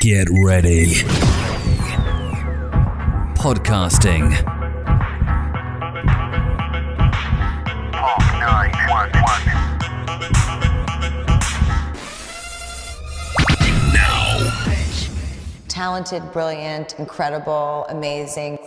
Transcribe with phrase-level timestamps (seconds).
[0.00, 0.94] Get ready.
[3.36, 4.30] Podcasting.
[13.92, 14.88] Now.
[15.68, 18.58] Talented, brilliant, incredible, amazing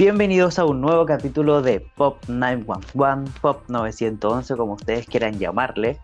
[0.00, 5.98] Bienvenidos a un nuevo capítulo de Pop 911, Pop 911, como ustedes quieran llamarle.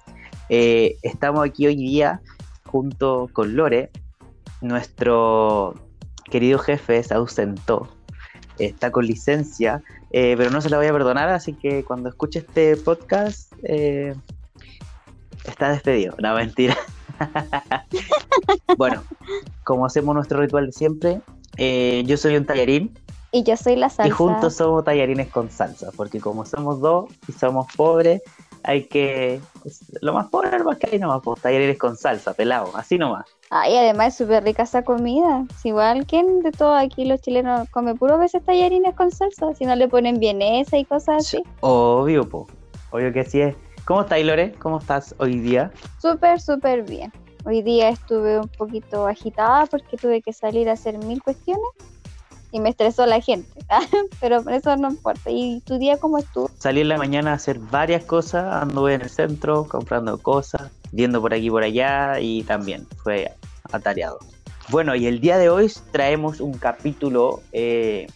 [0.51, 2.21] Eh, estamos aquí hoy día
[2.67, 3.91] junto con Lore.
[4.61, 5.73] Nuestro
[6.31, 7.89] querido jefe se ausentó,
[8.59, 12.41] está con licencia, eh, pero no se la voy a perdonar, así que cuando escuche
[12.41, 14.15] este podcast eh,
[15.47, 16.15] está despedido.
[16.23, 16.77] No, mentira.
[18.77, 19.03] bueno,
[19.65, 21.23] como hacemos nuestro ritual de siempre,
[22.05, 22.93] yo soy un tallarín
[23.37, 24.09] Y yo soy la salsa.
[24.09, 28.23] y juntos somos tallarines con salsa, porque como somos dos y somos pobres,
[28.63, 29.43] hay que.
[30.01, 33.27] Lo más pobre más que hay nomás, pues tallarines con salsa, pelado, así nomás.
[33.51, 35.45] Ay, además es súper rica esa comida.
[35.51, 39.53] Es igual, ¿quién de todos aquí los chilenos come puro veces tallarines con salsa?
[39.55, 41.43] Si no le ponen vienesa y cosas así.
[41.61, 42.47] Obvio, po.
[42.91, 43.55] Obvio que sí es.
[43.85, 44.55] ¿Cómo estás, Lore?
[44.61, 45.71] ¿Cómo estás hoy día?
[46.01, 47.13] Súper, súper bien.
[47.45, 51.69] Hoy día estuve un poquito agitada porque tuve que salir a hacer mil cuestiones
[52.57, 53.61] y me estresó la gente.
[54.21, 55.31] Pero eso no importa.
[55.31, 56.51] ¿Y tu día cómo estuvo?
[56.59, 61.21] Salí en la mañana a hacer varias cosas, anduve en el centro comprando cosas, viendo
[61.21, 63.31] por aquí y por allá y también fue
[63.73, 64.19] atareado.
[64.71, 68.07] Bueno, y el día de hoy traemos un capítulo eh,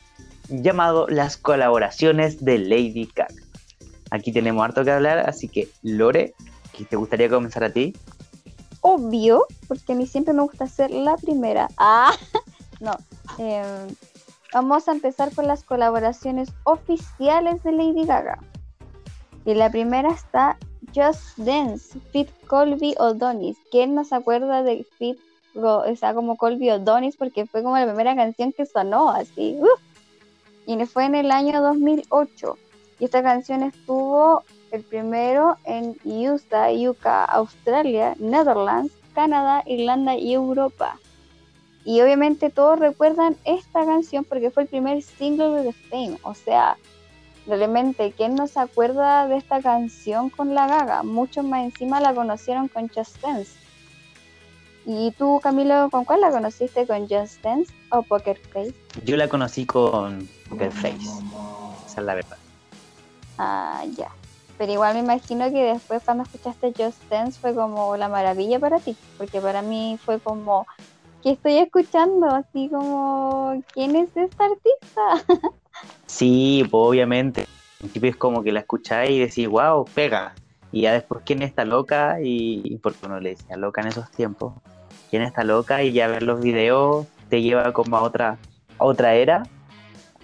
[0.49, 3.35] llamado Las colaboraciones de Lady Gaga.
[4.11, 6.33] Aquí tenemos harto que hablar, así que Lore,
[6.77, 7.95] ¿qué te gustaría comenzar a ti?
[8.81, 11.69] Obvio, porque a mí siempre me gusta ser la primera.
[11.77, 12.15] Ah,
[12.81, 12.97] no.
[13.39, 13.87] Eh,
[14.53, 18.39] vamos a empezar con las colaboraciones oficiales de Lady Gaga.
[19.45, 20.59] Y la primera está
[20.95, 23.57] Just Dance, Fit Colby O'Donis.
[23.71, 25.19] ¿Quién no se acuerda de Fit,
[25.55, 27.17] o como Colby O'Donis?
[27.17, 29.57] Porque fue como la primera canción que sonó así.
[29.61, 29.81] ¡uf!
[30.67, 32.59] Y fue en el año 2008.
[32.99, 40.99] Y esta canción estuvo el primero en USA, UK, Australia, Netherlands, Canadá, Irlanda y Europa.
[41.85, 46.19] Y obviamente todos recuerdan esta canción porque fue el primer single de The Fame.
[46.23, 46.77] O sea,
[47.47, 51.03] realmente, ¿quién no se acuerda de esta canción con la gaga?
[51.03, 53.53] Muchos más encima la conocieron con Just Dance.
[54.87, 56.87] ¿Y tú, Camilo, con cuál la conociste?
[56.87, 58.75] ¿Con Just Dance o Poker Face?
[59.05, 60.97] Yo la conocí con Poker Face,
[61.87, 62.39] esa es la verdad.
[63.39, 64.11] Ah, ya.
[64.59, 68.79] Pero igual me imagino que después cuando escuchaste Just Dance fue como la maravilla para
[68.79, 70.67] ti, porque para mí fue como,
[71.23, 72.27] ¿qué estoy escuchando?
[72.27, 75.51] Así como, ¿quién es esta artista?
[76.05, 77.43] Sí, pues obviamente.
[77.43, 80.35] Al principio es como que la escucháis y decís, wow, pega.
[80.73, 82.21] Y ya después, ¿quién está loca?
[82.21, 84.53] Y, y porque uno le decía loca en esos tiempos.
[85.09, 85.83] ¿Quién está loca?
[85.83, 88.37] Y ya ver los videos te lleva como a otra,
[88.79, 89.45] a otra era.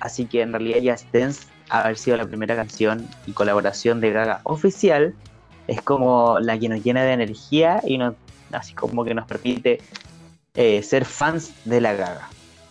[0.01, 4.41] Así que en realidad Just Dance, haber sido la primera canción y colaboración de Gaga
[4.45, 5.15] oficial,
[5.69, 7.99] es como la que nos llena de energía y
[8.53, 9.81] así como que nos permite
[10.57, 12.29] eh, ser fans de la Gaga.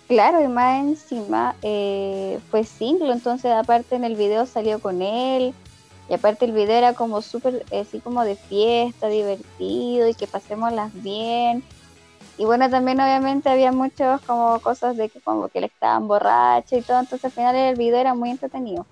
[0.08, 5.54] Claro, y más encima eh, fue single, entonces aparte en el video salió con él,
[6.08, 10.92] y aparte el video era como súper, así como de fiesta, divertido, y que pasémoslas
[11.02, 11.64] bien.
[12.38, 16.76] Y bueno, también obviamente había muchos como cosas de que como que le estaban borracho
[16.76, 18.86] y todo, entonces al final el video era muy entretenido.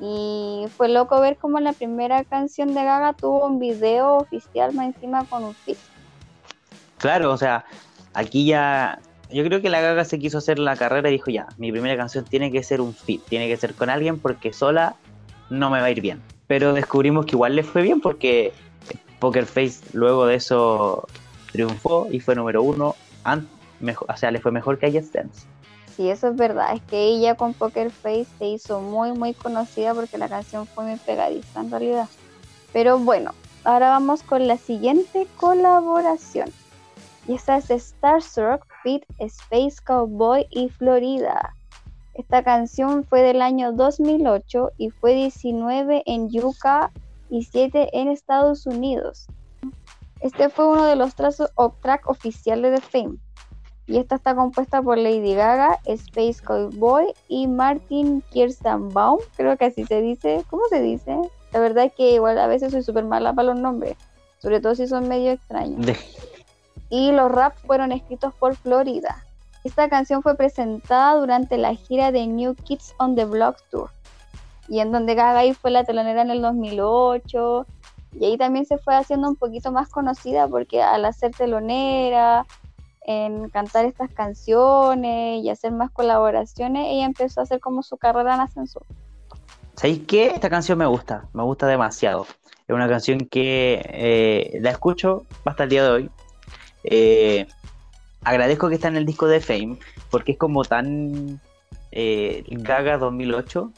[0.00, 4.86] Y fue loco ver como la primera canción de Gaga tuvo un video oficial más
[4.86, 5.78] encima con un feat.
[6.98, 7.64] Claro, o sea,
[8.14, 8.98] aquí ya.
[9.30, 11.96] Yo creo que la Gaga se quiso hacer la carrera y dijo: Ya, mi primera
[11.96, 14.96] canción tiene que ser un fit, tiene que ser con alguien porque sola
[15.50, 16.22] no me va a ir bien.
[16.46, 18.52] Pero descubrimos que igual le fue bien porque
[19.18, 21.08] Poker Face luego de eso
[21.52, 22.94] triunfó y fue número uno.
[23.24, 23.48] an-
[23.80, 25.46] mejor, o sea, le fue mejor que a Dance.
[25.96, 26.74] Sí, eso es verdad.
[26.74, 30.84] Es que ella con Poker Face se hizo muy, muy conocida porque la canción fue
[30.84, 32.08] muy pegadiza en realidad.
[32.72, 33.32] Pero bueno,
[33.62, 36.50] ahora vamos con la siguiente colaboración.
[37.26, 41.54] Y esta es Starstruck Fit Space Cowboy y Florida.
[42.12, 46.90] Esta canción fue del año 2008 y fue 19 en UK
[47.30, 49.26] y 7 en Estados Unidos.
[50.20, 53.18] Este fue uno de los trazos o track oficiales de Fame.
[53.86, 59.18] Y esta está compuesta por Lady Gaga, Space Cowboy y Martin Kirstenbaum.
[59.36, 60.44] Creo que así se dice.
[60.48, 61.18] ¿Cómo se dice?
[61.52, 63.96] La verdad es que igual a veces soy súper mala para los nombres.
[64.38, 65.86] Sobre todo si son medio extraños.
[66.90, 69.24] Y los raps fueron escritos por Florida.
[69.64, 73.90] Esta canción fue presentada durante la gira de New Kids on the Block Tour,
[74.68, 77.66] y en donde Gaga fue la telonera en el 2008,
[78.12, 82.46] y ahí también se fue haciendo un poquito más conocida porque al hacer telonera,
[83.06, 88.34] en cantar estas canciones y hacer más colaboraciones, ella empezó a hacer como su carrera
[88.34, 88.80] en ascenso.
[89.76, 90.26] ¿Sabéis qué?
[90.28, 92.26] Esta canción me gusta, me gusta demasiado.
[92.66, 96.10] Es una canción que eh, la escucho hasta el día de hoy.
[96.84, 97.46] Eh,
[98.22, 99.78] agradezco que está en el disco de Fame,
[100.10, 101.40] porque es como tan
[101.92, 103.72] eh, Gaga 2008.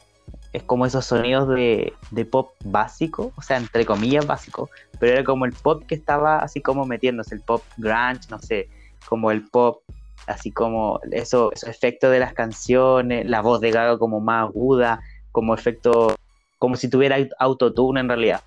[0.53, 4.69] Es como esos sonidos de, de pop básico, o sea, entre comillas básico,
[4.99, 8.69] pero era como el pop que estaba así como metiéndose, el pop grunge, no sé,
[9.07, 9.81] como el pop,
[10.25, 15.01] así como eso, esos efectos de las canciones, la voz de Gaga como más aguda,
[15.31, 16.15] como efecto,
[16.57, 18.41] como si tuviera autotune en realidad.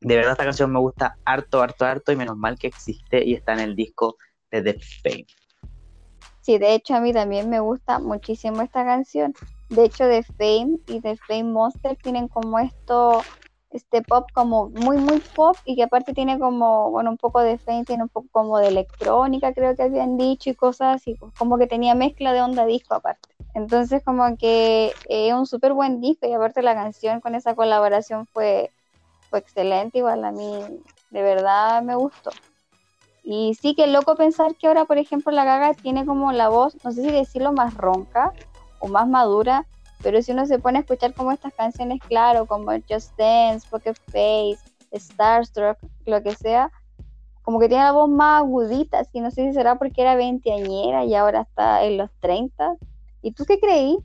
[0.00, 3.34] De verdad esta canción me gusta harto, harto, harto y menos mal que existe y
[3.34, 4.16] está en el disco
[4.50, 5.26] de The Fame.
[6.40, 9.36] Sí, de hecho a mí también me gusta muchísimo esta canción.
[9.68, 13.26] De hecho, The Fame y The Fame Monster tienen como esto,
[13.70, 17.58] este pop como muy, muy pop y que aparte tiene como, bueno, un poco de
[17.58, 21.32] Fame, tiene un poco como de electrónica, creo que habían dicho y cosas así, pues,
[21.36, 23.22] como que tenía mezcla de onda disco aparte.
[23.54, 28.26] Entonces como que es un súper buen disco y aparte la canción con esa colaboración
[28.28, 28.72] fue,
[29.36, 30.80] fue excelente, igual a mí
[31.10, 32.30] de verdad me gustó.
[33.22, 36.78] Y sí que loco pensar que ahora, por ejemplo, la Gaga tiene como la voz,
[36.82, 38.32] no sé si decirlo más ronca
[38.80, 39.66] o más madura,
[40.02, 43.94] pero si uno se pone a escuchar como estas canciones, claro, como Just Dance, Poker
[44.06, 44.58] Face,
[44.94, 46.70] Starstruck, lo que sea,
[47.42, 51.04] como que tiene la voz más agudita, así no sé si será porque era veinteañera
[51.04, 52.76] y ahora está en los 30.
[53.20, 53.98] ¿Y tú qué creí?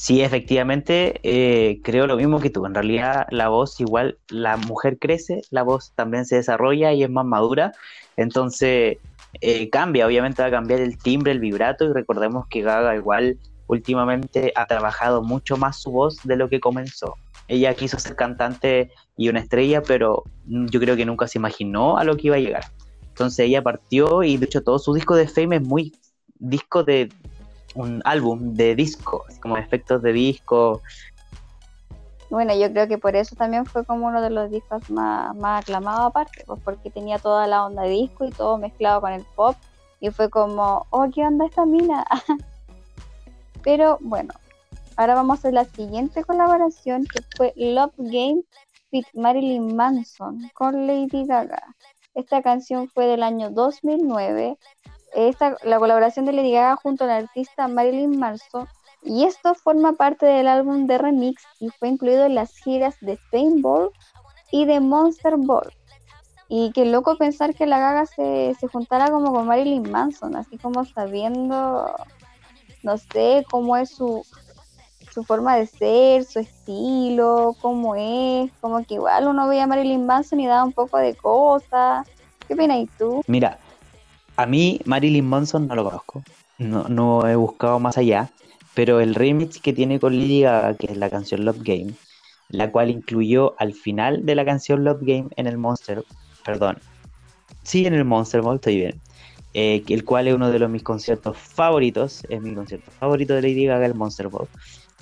[0.00, 2.64] Sí, efectivamente, eh, creo lo mismo que tú.
[2.66, 7.10] En realidad, la voz, igual la mujer crece, la voz también se desarrolla y es
[7.10, 7.72] más madura.
[8.16, 8.98] Entonces,
[9.40, 11.84] eh, cambia, obviamente va a cambiar el timbre, el vibrato.
[11.84, 16.60] Y recordemos que Gaga, igual, últimamente ha trabajado mucho más su voz de lo que
[16.60, 17.16] comenzó.
[17.48, 22.04] Ella quiso ser cantante y una estrella, pero yo creo que nunca se imaginó a
[22.04, 22.64] lo que iba a llegar.
[23.08, 25.92] Entonces, ella partió y, de hecho, todo su disco de Fame es muy
[26.38, 27.08] disco de
[27.74, 30.82] un álbum de disco, como efectos de disco.
[32.30, 35.62] Bueno, yo creo que por eso también fue como uno de los discos más, más
[35.62, 39.24] aclamados aparte, pues porque tenía toda la onda de disco y todo mezclado con el
[39.34, 39.56] pop
[40.00, 42.04] y fue como, oh, ¿qué onda esta mina?
[43.64, 44.34] Pero bueno,
[44.96, 48.42] ahora vamos a la siguiente colaboración que fue Love Game
[48.92, 51.62] with Marilyn Manson con Lady Gaga.
[52.14, 54.58] Esta canción fue del año 2009
[55.14, 58.68] esta, la colaboración de Lady Gaga junto al artista Marilyn Manson
[59.02, 63.16] y esto forma parte del álbum de remix y fue incluido en las giras de
[63.30, 63.90] Fame Ball
[64.50, 65.72] y de Monster Ball.
[66.48, 70.56] Y qué loco pensar que la Gaga se, se juntara como con Marilyn Manson, así
[70.56, 71.94] como sabiendo,
[72.82, 74.24] no sé, cómo es su,
[75.12, 80.06] su forma de ser, su estilo, cómo es, como que igual uno veía a Marilyn
[80.06, 82.08] Manson y daba un poco de cosas.
[82.46, 83.22] ¿Qué opinas tú?
[83.26, 83.58] Mira,
[84.38, 86.22] a mí Marilyn Manson no lo conozco,
[86.58, 88.30] no, he buscado más allá,
[88.72, 91.94] pero el remix que tiene con Lady Gaga, que es la canción Love Game,
[92.48, 96.04] la cual incluyó al final de la canción Love Game en el Monster,
[96.44, 96.78] perdón,
[97.64, 99.00] sí en el Monster Ball, estoy bien,
[99.54, 103.42] eh, el cual es uno de los mis conciertos favoritos, es mi concierto favorito de
[103.42, 104.46] Lady Gaga, el Monster Ball.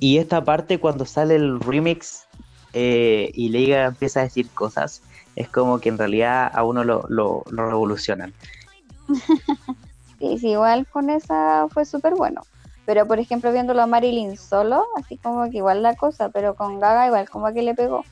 [0.00, 2.26] Y esta parte cuando sale el remix
[2.72, 5.02] eh, y Lady Gaga empieza a decir cosas,
[5.34, 8.32] es como que en realidad a uno lo revolucionan.
[10.19, 12.43] sí, sí, igual con esa fue súper bueno.
[12.84, 16.79] Pero por ejemplo, viéndolo a Marilyn solo, así como que igual la cosa, pero con
[16.79, 18.05] Gaga igual como que le pegó.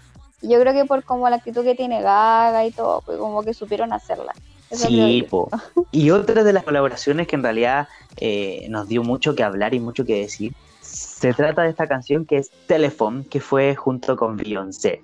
[0.43, 3.55] Yo creo que por como la actitud que tiene Gaga y todo, pues como que
[3.55, 4.35] supieron hacerla.
[4.71, 5.49] Eso Sí, po.
[5.93, 9.81] y otra de las colaboraciones que en realidad eh, nos dio mucho que hablar y
[9.81, 14.37] mucho que decir, se trata de esta canción que es Telephone, que fue junto con
[14.37, 15.03] Beyoncé.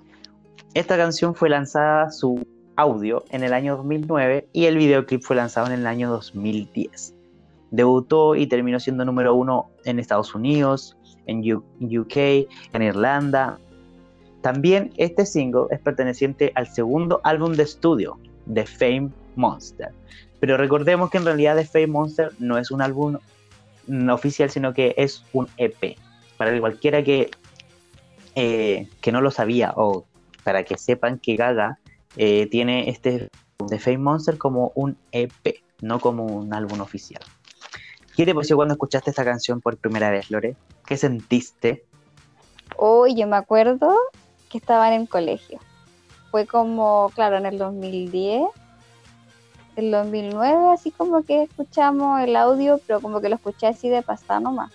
[0.73, 5.67] Esta canción fue lanzada su audio en el año 2009 y el videoclip fue lanzado
[5.67, 7.13] en el año 2010.
[7.71, 13.59] Debutó y terminó siendo número uno en Estados Unidos, en UK, en Irlanda.
[14.41, 19.89] También este single es perteneciente al segundo álbum de estudio de Fame Monster.
[20.39, 23.17] Pero recordemos que en realidad The Fame Monster no es un álbum
[24.09, 25.95] oficial, sino que es un EP.
[26.37, 27.29] Para cualquiera que,
[28.35, 30.05] eh, que no lo sabía o
[30.43, 31.79] para que sepan que Gaga
[32.17, 33.29] eh, tiene este
[33.67, 37.23] The Fame Monster como un EP, no como un álbum oficial.
[38.15, 40.55] ¿Qué te pareció cuando escuchaste esta canción por primera vez, Lore?
[40.85, 41.85] ¿Qué sentiste?
[42.77, 43.95] Hoy yo me acuerdo
[44.49, 45.59] que estaba en colegio.
[46.29, 48.43] Fue como, claro, en el 2010.
[49.77, 54.01] el 2009, así como que escuchamos el audio, pero como que lo escuché así de
[54.01, 54.71] pasada nomás.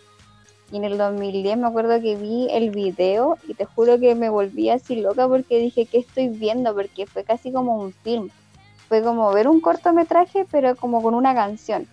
[0.73, 4.29] Y en el 2010 me acuerdo que vi el video y te juro que me
[4.29, 6.75] volví así loca porque dije, ¿qué estoy viendo?
[6.75, 8.31] Porque fue casi como un film.
[8.89, 11.87] Fue como ver un cortometraje, pero como con una canción.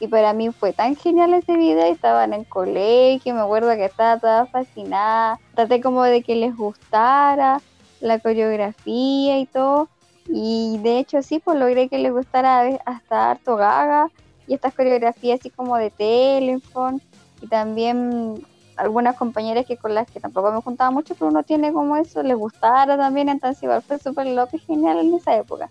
[0.00, 3.84] Y para mí fue tan genial ese video, y estaba en colegio, me acuerdo que
[3.86, 5.38] estaba toda fascinada.
[5.54, 7.60] Traté como de que les gustara
[8.00, 9.88] la coreografía y todo.
[10.26, 14.10] Y de hecho sí, pues logré que les gustara hasta harto gaga
[14.46, 17.00] y estas coreografías así como de teléfono
[17.44, 18.42] y también
[18.76, 22.22] algunas compañeras que con las que tampoco me juntaba mucho, pero uno tiene como eso,
[22.22, 25.68] les gustara también, entonces igual fue súper loco y genial en esa época.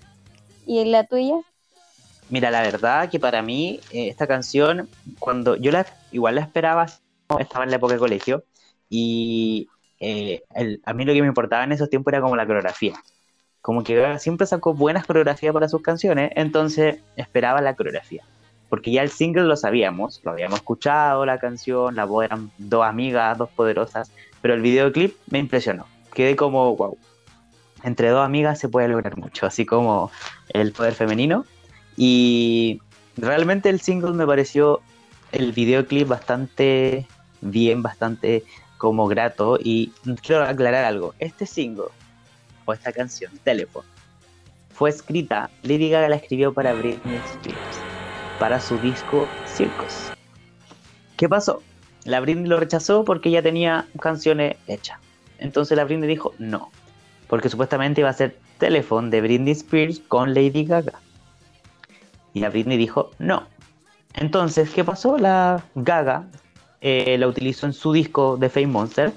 [0.68, 1.36] ¿Y en la tuya?
[2.30, 4.88] Mira, la verdad que para mí eh, esta canción,
[5.20, 6.86] cuando yo la igual la esperaba,
[7.40, 8.44] estaba en la época de colegio,
[8.88, 9.68] y
[10.00, 10.44] eh,
[10.86, 12.94] a mí lo que me importaba en esos tiempos era como la coreografía.
[13.62, 18.24] Como que siempre sacó buenas coreografías para sus canciones, entonces esperaba la coreografía.
[18.74, 22.84] Porque ya el single lo sabíamos, lo habíamos escuchado, la canción, la voz eran dos
[22.84, 24.12] amigas, dos poderosas,
[24.42, 25.86] pero el videoclip me impresionó.
[26.12, 26.98] Quedé como, wow,
[27.84, 30.10] entre dos amigas se puede lograr mucho, así como
[30.50, 31.46] el poder femenino.
[31.98, 32.82] Y
[33.16, 34.82] realmente el single me pareció
[35.32, 37.06] el videoclip bastante
[37.42, 38.44] bien, bastante
[38.80, 39.60] como grato.
[39.64, 39.92] Y
[40.24, 41.92] quiero aclarar algo, este single
[42.66, 43.86] o esta canción, Telephone,
[44.74, 47.93] fue escrita, Lady Gaga la escribió para Britney Spears,
[48.38, 50.12] para su disco Circus.
[51.18, 51.62] ¿Qué pasó?
[52.06, 55.00] La Britney lo rechazó porque ya tenía canciones hechas.
[55.38, 56.72] Entonces la Britney dijo no,
[57.28, 61.00] porque supuestamente iba a ser Telephone de Britney Spears con Lady Gaga.
[62.34, 63.48] Y la Britney dijo no.
[64.14, 65.18] Entonces, ¿qué pasó?
[65.18, 66.28] La Gaga
[66.82, 69.14] eh, la utilizó en su disco de Fame Monster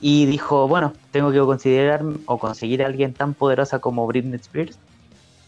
[0.00, 4.78] y dijo, bueno, tengo que considerar o conseguir a alguien tan poderosa como Britney Spears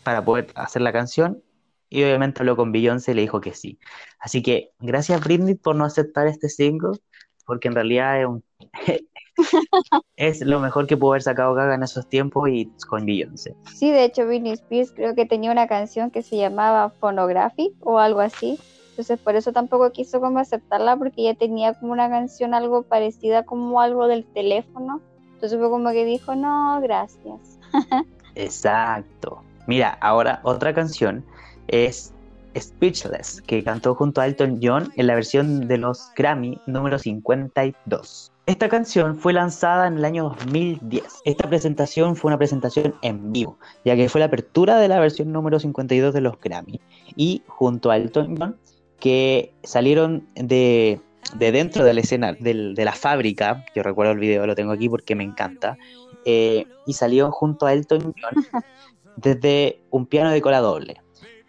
[0.02, 1.42] para poder hacer la canción.
[1.88, 3.78] Y obviamente habló con Beyoncé y le dijo que sí.
[4.18, 6.98] Así que gracias Britney por no aceptar este single,
[7.44, 8.44] porque en realidad es, un-
[10.16, 13.54] es lo mejor que pudo haber sacado Gaga en esos tiempos y con Beyoncé.
[13.74, 17.98] Sí, de hecho Britney Spears creo que tenía una canción que se llamaba Phonographic o
[17.98, 18.58] algo así.
[18.90, 23.44] Entonces por eso tampoco quiso como aceptarla porque ya tenía como una canción algo parecida
[23.44, 25.02] como algo del teléfono.
[25.34, 27.58] Entonces fue como que dijo, no, gracias.
[28.34, 29.42] Exacto.
[29.66, 31.24] Mira, ahora otra canción
[31.68, 32.12] es
[32.58, 38.32] Speechless, que cantó junto a Elton John en la versión de los Grammy número 52.
[38.46, 41.04] Esta canción fue lanzada en el año 2010.
[41.25, 45.32] Esta presentación fue una presentación en vivo, ya que fue la apertura de la versión
[45.32, 46.80] número 52 de los Grammy.
[47.16, 48.56] Y junto a Elton John,
[49.00, 51.00] que salieron de,
[51.35, 54.88] de dentro de la escena, de la fábrica, yo recuerdo el video, lo tengo aquí
[54.88, 55.76] porque me encanta,
[56.25, 58.62] eh, y salió junto a Elton John
[59.16, 61.00] desde un piano de cola doble,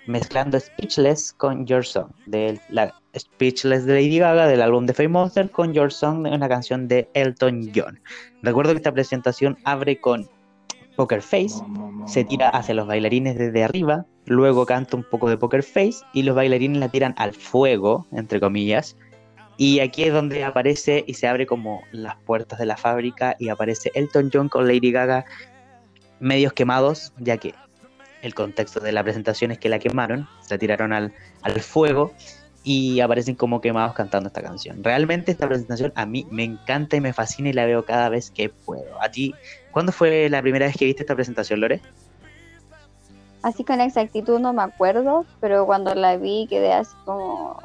[0.08, 5.10] mezclando Speechless con Your Song, de la Speechless de Lady Gaga del álbum de Fame
[5.10, 8.00] Monster con Your Song, una canción de Elton John.
[8.42, 10.30] Recuerdo que esta presentación abre con
[10.96, 11.56] Poker Face,
[12.08, 16.24] se tira hacia los bailarines desde arriba, luego canta un poco de Poker Face y
[16.24, 18.98] los bailarines la tiran al fuego, entre comillas.
[19.58, 23.50] Y aquí es donde aparece y se abre como las puertas de la fábrica y
[23.50, 25.26] aparece Elton John con Lady Gaga
[26.20, 27.54] medios quemados, ya que
[28.22, 32.14] el contexto de la presentación es que la quemaron, la tiraron al, al fuego
[32.64, 34.84] y aparecen como quemados cantando esta canción.
[34.84, 38.30] Realmente esta presentación a mí me encanta y me fascina y la veo cada vez
[38.30, 39.02] que puedo.
[39.02, 39.34] ¿A ti
[39.72, 41.82] cuándo fue la primera vez que viste esta presentación, Lore?
[43.42, 47.58] Así con exactitud no me acuerdo, pero cuando la vi quedé así como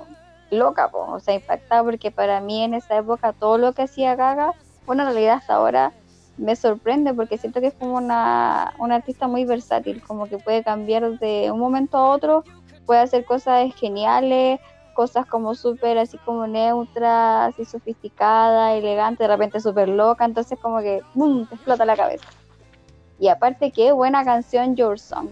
[0.53, 4.15] loca, po, o sea, impactada, porque para mí en esa época todo lo que hacía
[4.15, 4.53] Gaga,
[4.87, 5.93] bueno, en realidad hasta ahora
[6.37, 10.65] me sorprende porque siento que es como una, una artista muy versátil, como que puede
[10.65, 12.45] cambiar de un momento a otro,
[12.87, 14.61] puede hacer cosas geniales,
[14.95, 20.81] cosas como súper así como neutra, así sofisticada, elegante, de repente súper loca, entonces como
[20.81, 21.47] que ¡bum!
[21.47, 22.27] te explota la cabeza.
[23.19, 25.29] Y aparte, qué buena canción Your Song,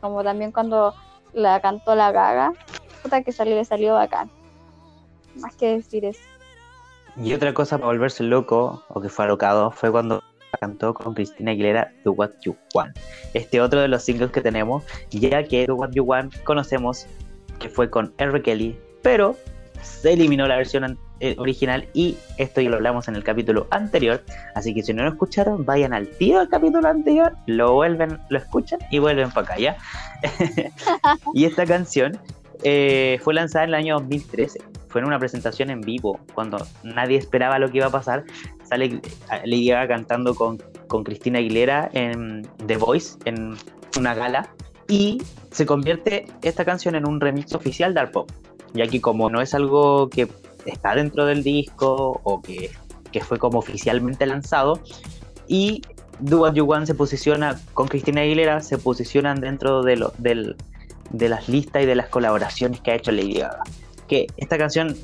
[0.00, 0.94] como también cuando
[1.32, 2.52] la cantó la Gaga,
[3.02, 4.30] puta que salió, le salió bacán.
[5.36, 6.22] Más que decir eso.
[7.16, 10.22] Y otra cosa para volverse loco, o que fue alocado, fue cuando
[10.56, 12.96] cantó con Cristina Aguilera Do What You Want.
[13.34, 17.06] Este otro de los singles que tenemos, ya que Do What You Want conocemos
[17.58, 18.42] que fue con R.
[18.42, 19.36] Kelly, pero
[19.82, 24.22] se eliminó la versión eh, original y esto ya lo hablamos en el capítulo anterior,
[24.54, 28.38] así que si no lo escucharon, vayan al tío del capítulo anterior, lo vuelven, lo
[28.38, 29.76] escuchan y vuelven para acá, ¿ya?
[31.34, 32.18] y esta canción
[32.62, 34.60] eh, fue lanzada en el año 2013.
[34.88, 38.24] Fue en una presentación en vivo, cuando nadie esperaba lo que iba a pasar.
[38.68, 39.00] Sale eh,
[39.44, 43.56] Lady Gaga cantando con, con Cristina Aguilera en The Voice, en
[43.96, 44.48] una gala.
[44.88, 48.30] y se convierte esta canción en un remix oficial de Art Pop,
[48.72, 50.28] ya que como no es algo que
[50.66, 52.70] está dentro del disco o que,
[53.12, 54.80] que fue como oficialmente lanzado,
[55.46, 55.82] y
[56.20, 60.56] Do What You Want se posiciona con Cristina Aguilera, se posicionan dentro de, lo, del,
[61.10, 63.62] de las listas y de las colaboraciones que ha hecho Lady Gaga.
[64.08, 64.96] Que esta canción,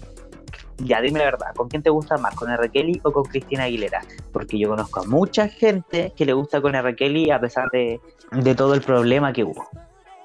[0.84, 2.34] ya dime la verdad, ¿con quién te gusta más?
[2.34, 2.68] ¿Con R.
[2.70, 4.02] Kelly o con Cristina Aguilera?
[4.32, 6.96] Porque yo conozco a mucha gente que le gusta con R.
[6.96, 8.00] Kelly a pesar de,
[8.32, 9.68] de todo el problema que hubo.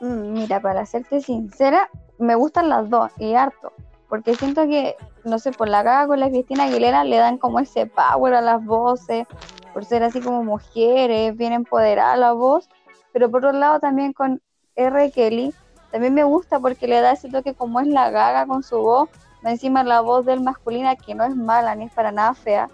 [0.01, 3.73] Mm, Mira, para serte sincera, me gustan las dos y harto.
[4.09, 7.59] Porque siento que, no sé, por la caga con la Cristina Aguilera le dan como
[7.59, 9.25] ese power a las voces,
[9.73, 12.69] por ser así como mujeres, bien empoderada la voz.
[13.11, 14.41] Pero por otro lado también con
[14.75, 15.11] R.
[15.11, 15.53] Kelly,
[15.91, 19.09] también me gusta porque le da ese toque como es la gaga con su voz,
[19.51, 22.69] encima la voz del masculina que no es mala ni es para nada fea.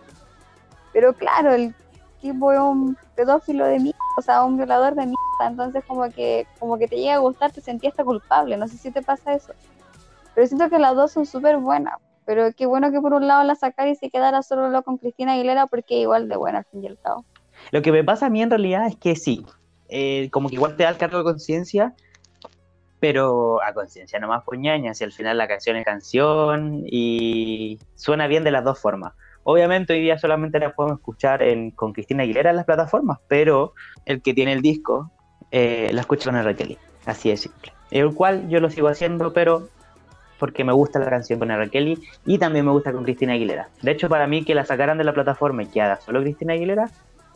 [0.93, 1.73] Pero claro, el
[2.21, 6.45] tipo es un pedófilo de mierda, o sea, un violador de mierda, entonces como que,
[6.59, 9.33] como que te llega a gustar, te sentí hasta culpable, no sé si te pasa
[9.33, 9.53] eso.
[10.35, 13.43] Pero siento que las dos son súper buenas, pero qué bueno que por un lado
[13.43, 16.83] la sacar y se quedara solo con Cristina Aguilera porque igual de buena al fin
[16.83, 17.25] y al cabo.
[17.71, 19.45] Lo que me pasa a mí en realidad es que sí,
[19.89, 21.93] eh, como que igual te da el cargo de conciencia,
[23.01, 28.27] pero a conciencia nomás por ñaña, si al final la canción es canción y suena
[28.27, 29.13] bien de las dos formas.
[29.43, 33.73] Obviamente hoy día solamente la podemos escuchar en- con Cristina Aguilera en las plataformas, pero
[34.05, 35.11] el que tiene el disco
[35.49, 36.55] eh, la escucha con R.
[36.55, 36.77] Kelly,
[37.07, 37.73] así de simple.
[37.89, 39.67] El cual yo lo sigo haciendo, pero
[40.39, 41.69] porque me gusta la canción con R.
[41.71, 43.69] Kelly y también me gusta con Cristina Aguilera.
[43.81, 46.53] De hecho, para mí que la sacaran de la plataforma y que haga solo Cristina
[46.53, 46.89] Aguilera,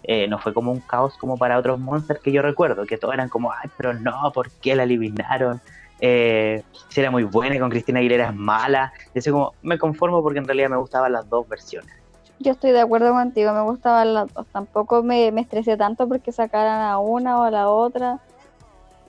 [0.07, 3.13] eh, no fue como un caos como para otros monsters que yo recuerdo, que todos
[3.13, 5.61] eran como, ay, pero no, ¿por qué la eliminaron?
[5.99, 8.91] Eh, si era muy buena y con Cristina Aguilera es mala.
[9.13, 11.91] Y así como, me conformo porque en realidad me gustaban las dos versiones.
[12.39, 14.45] Yo estoy de acuerdo contigo, me gustaban las dos.
[14.51, 18.19] Tampoco me, me estresé tanto porque sacaran a una o a la otra.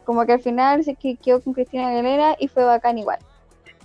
[0.05, 3.19] Como que al final se que- quedó con Cristina Aguilera y fue bacán igual.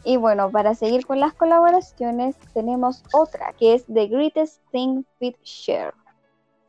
[0.04, 5.36] Y bueno, para seguir con las colaboraciones, tenemos otra que es The Greatest Thing with
[5.44, 5.94] Cher.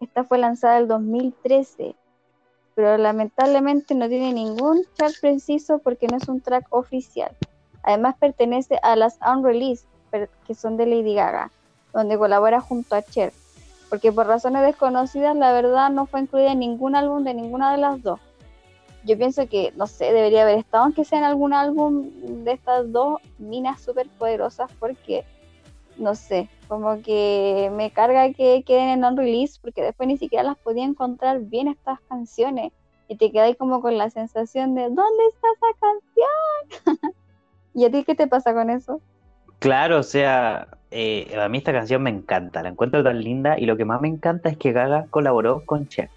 [0.02, 1.94] Esta fue lanzada el 2013,
[2.74, 7.34] pero lamentablemente no tiene ningún chart preciso porque no es un track oficial.
[7.82, 9.86] Además pertenece a las Unreleased,
[10.46, 11.50] que son de Lady Gaga
[11.92, 13.32] donde colabora junto a Cher,
[13.88, 17.78] porque por razones desconocidas la verdad no fue incluida en ningún álbum de ninguna de
[17.78, 18.20] las dos.
[19.04, 22.08] Yo pienso que, no sé, debería haber estado aunque sea en algún álbum
[22.44, 25.24] de estas dos minas súper poderosas porque,
[26.02, 30.58] no sé, como que me carga que queden en non-release porque después ni siquiera las
[30.58, 32.72] podía encontrar bien estas canciones
[33.08, 37.14] y te quedáis como con la sensación de ¿dónde está esa canción?
[37.74, 39.00] ¿Y a ti qué te pasa con eso?
[39.60, 43.66] Claro, o sea, eh, a mí esta canción me encanta, la encuentro tan linda y
[43.66, 46.10] lo que más me encanta es que Gaga colaboró con Cher,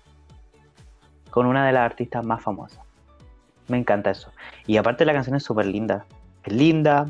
[1.29, 2.83] con una de las artistas más famosas.
[3.67, 4.31] Me encanta eso.
[4.65, 6.05] Y aparte la canción es súper linda,
[6.43, 7.07] es linda,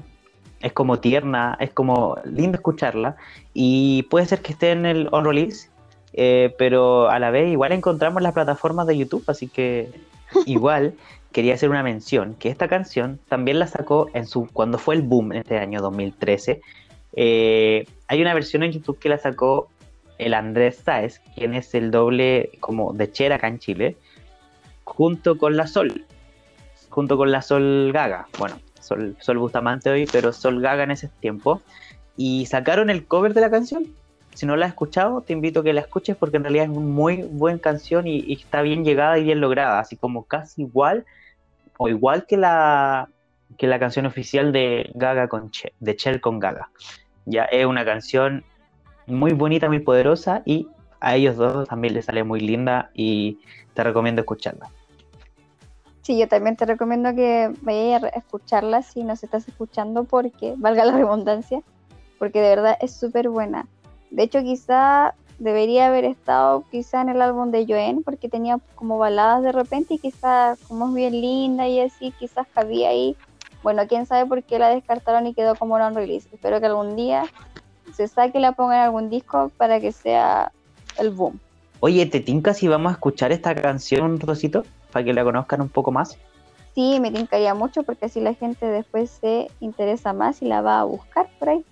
[0.65, 3.17] es como tierna, es como lindo escucharla
[3.53, 5.69] y puede ser que esté en el on release,
[6.13, 9.91] eh, pero a la vez igual encontramos las plataformas de YouTube, así que
[10.47, 10.95] igual
[11.31, 15.03] quería hacer una mención, que esta canción también la sacó en su cuando fue el
[15.03, 16.61] boom en este año 2013.
[17.13, 19.69] eh, hay una versión en YouTube que la sacó
[20.17, 23.97] el Andrés Sáez, quien es el doble como de Cher acá en Chile,
[24.83, 26.05] junto con la Sol,
[26.89, 28.27] junto con la Sol Gaga.
[28.39, 31.61] Bueno, Sol, Sol Bustamante hoy, pero Sol Gaga en ese tiempo.
[32.15, 33.87] Y sacaron el cover de la canción.
[34.35, 36.69] Si no la has escuchado, te invito a que la escuches porque en realidad es
[36.69, 41.05] una muy buena canción y, está bien llegada y bien lograda, así como casi igual
[41.77, 43.09] o igual que la
[43.57, 46.69] que la canción oficial de Gaga con Cher, de Cher con Gaga.
[47.25, 48.43] Ya es una canción
[49.07, 50.67] muy bonita, muy poderosa y
[50.99, 53.39] a ellos dos también les sale muy linda y
[53.73, 54.69] te recomiendo escucharla.
[56.05, 60.85] Sí, yo también te recomiendo que vayas a escucharla si nos estás escuchando porque, valga
[60.85, 61.63] la redundancia,
[62.19, 63.67] porque de verdad es súper buena.
[64.11, 68.99] De hecho, quizá debería haber estado quizá en el álbum de Joanne porque tenía como
[68.99, 73.17] baladas de repente y quizá como es bien linda y así, quizás cabía ahí.
[73.63, 76.29] Bueno, quién sabe por qué la descartaron y quedó como non release.
[76.31, 77.23] Espero que algún día
[77.95, 80.51] se saque y la ponga en algún disco para que sea
[80.99, 81.39] el boom.
[81.79, 85.61] Oye, ¿te tinca si vamos a escuchar esta canción un ratito para que la conozcan
[85.61, 86.17] un poco más?
[86.73, 90.79] Sí, me tincaría mucho porque así la gente después se interesa más y la va
[90.79, 91.65] a buscar por ahí.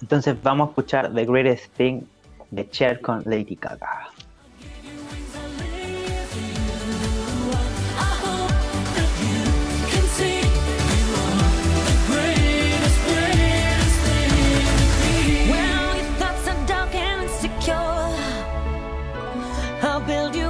[0.00, 2.02] Entonces vamos a escuchar The Greatest Thing
[2.50, 4.08] de Cher con Lady Gaga.
[20.08, 20.47] Build you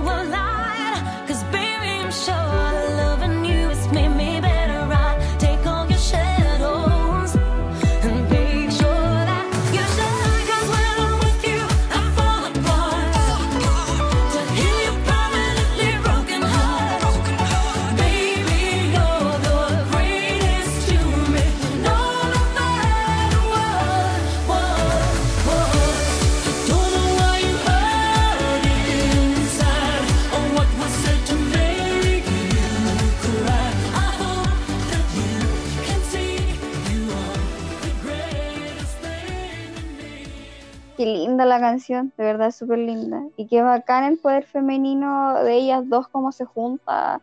[41.69, 43.23] canción, de verdad súper linda.
[43.37, 47.21] Y qué bacán el poder femenino de ellas dos, cómo se junta,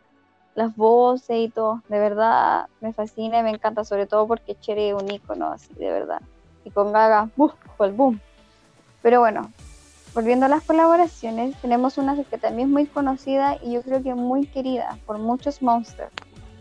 [0.54, 1.82] las voces y todo.
[1.88, 5.74] De verdad me fascina y me encanta, sobre todo porque Cherry es un ícono, así,
[5.74, 6.20] de verdad.
[6.64, 7.54] Y con Gaga, ¡buf!
[7.76, 8.20] fue el boom.
[9.02, 9.50] Pero bueno,
[10.14, 14.14] volviendo a las colaboraciones, tenemos una que también es muy conocida y yo creo que
[14.14, 16.12] muy querida por muchos monsters,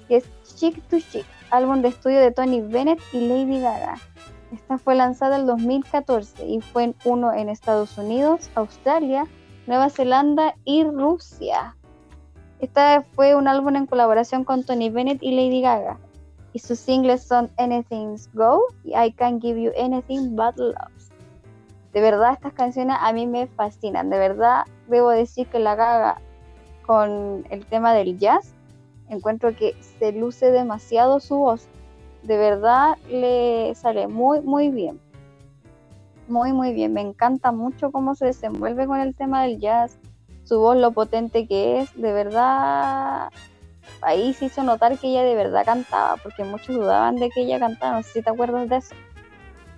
[0.07, 3.97] que es Chick to Chick, álbum de estudio de Tony Bennett y Lady Gaga.
[4.55, 9.27] Esta fue lanzada en 2014 y fue uno en Estados Unidos, Australia,
[9.67, 11.75] Nueva Zelanda y Rusia.
[12.59, 15.99] Esta fue un álbum en colaboración con Tony Bennett y Lady Gaga.
[16.53, 21.11] Y sus singles son Anything's Go y I Can't Give You Anything But Love.
[21.91, 24.09] De verdad, estas canciones a mí me fascinan.
[24.09, 26.21] De verdad, debo decir que la Gaga
[26.85, 28.53] con el tema del jazz,
[29.09, 31.67] encuentro que se luce demasiado su voz
[32.25, 34.99] de verdad le sale muy, muy bien.
[36.27, 36.93] Muy, muy bien.
[36.93, 39.97] Me encanta mucho cómo se desenvuelve con el tema del jazz,
[40.43, 41.93] su voz, lo potente que es.
[41.95, 43.29] De verdad,
[44.01, 47.59] ahí se hizo notar que ella de verdad cantaba, porque muchos dudaban de que ella
[47.59, 47.97] cantaba.
[47.97, 48.95] No sé si te acuerdas de eso.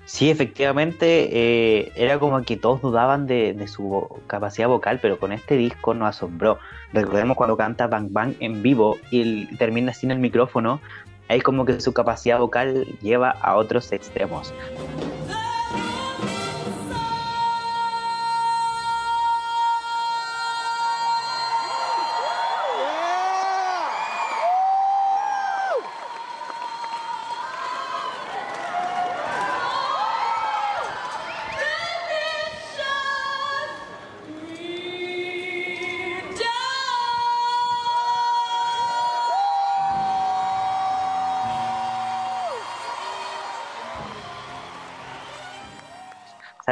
[0.06, 5.34] Sí, efectivamente, eh, era como que todos dudaban de, de, su capacidad vocal, pero con
[5.34, 6.60] este disco nos asombró.
[6.94, 10.80] Recordemos cuando canta Bang Bang en vivo y termina sin el micrófono,
[11.28, 14.54] ahí como que su capacidad vocal lleva a otros extremos.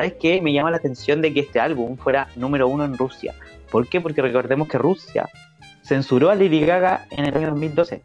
[0.05, 0.39] ¿Sabes qué?
[0.39, 3.33] Me llama la atención de que este álbum fuera número uno en Rusia.
[3.71, 3.99] ¿Por qué?
[3.99, 5.27] Porque recordemos que Rusia
[5.83, 8.03] censuró a Lady Gaga en el año 2012,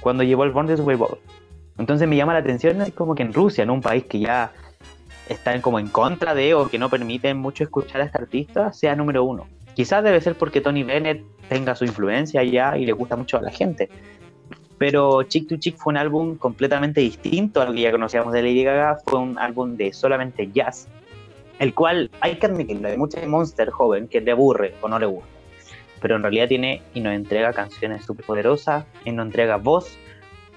[0.00, 1.18] cuando llevó el Born This Way Ball.
[1.78, 4.52] Entonces me llama la atención es como que en Rusia, en un país que ya
[5.30, 8.94] están como en contra de o que no permiten mucho escuchar a este artista, sea
[8.94, 9.46] número uno.
[9.74, 13.40] Quizás debe ser porque Tony Bennett tenga su influencia allá y le gusta mucho a
[13.40, 13.88] la gente.
[14.80, 18.64] Pero Chick to Chick fue un álbum completamente distinto al que ya conocíamos de Lady
[18.64, 18.96] Gaga.
[19.04, 20.88] Fue un álbum de solamente jazz,
[21.58, 25.04] el cual hay que admitirlo, hay mucha Monster joven que le aburre o no le
[25.04, 25.28] gusta.
[26.00, 29.98] Pero en realidad tiene y nos entrega canciones súper poderosas, y nos entrega voz,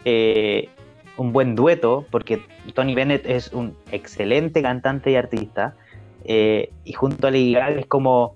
[0.05, 0.69] eh,
[1.17, 2.41] un buen dueto, porque
[2.73, 5.75] Tony Bennett es un excelente cantante y artista.
[6.23, 8.36] Eh, y junto a Lady Gaga es como,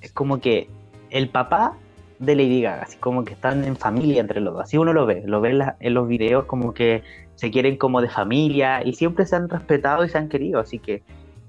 [0.00, 0.70] es como que
[1.10, 1.76] el papá
[2.18, 5.06] de Lady Gaga, así como que están en familia entre los dos, así uno lo
[5.06, 7.02] ve, lo ve en, los videos como que
[7.34, 10.78] se quieren como de familia y siempre se han respetado y se han querido, así
[10.78, 11.02] que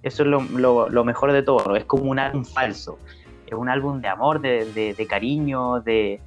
[0.03, 2.97] eso es lo, mejor de todo, es como un álbum falso,
[3.45, 6.19] es un álbum de amor, de, cariño, de,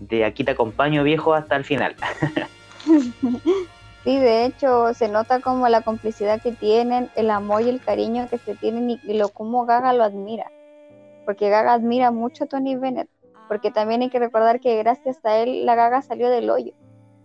[0.00, 1.96] de aquí te acompaño viejo hasta el final.
[4.04, 8.26] Sí, de hecho se nota como la complicidad que tienen, el amor y el cariño
[8.30, 10.50] que se tienen y, lo como Gaga lo admira,
[11.26, 13.10] porque Gaga admira mucho a Tony Bennett
[13.48, 16.72] porque también hay que recordar que gracias a él la gaga salió del hoyo.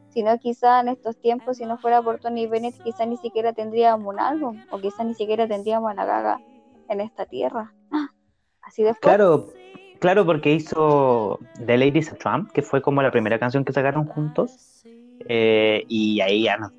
[0.09, 3.51] Si no, quizá en estos tiempos, si no fuera por Tony Bennett, quizá ni siquiera
[3.53, 6.41] tendríamos un álbum, o quizá ni siquiera tendríamos a la gaga
[6.89, 7.73] en esta tierra.
[8.61, 9.49] Así de Claro,
[9.99, 14.05] claro, porque hizo The Ladies of Trump, que fue como la primera canción que sacaron
[14.05, 14.83] juntos,
[15.27, 16.71] eh, y ahí ya no.